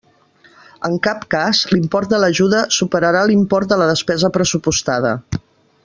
[0.87, 5.15] En cap cas l'import de l'ajuda superarà l'import de la despesa pressupostada.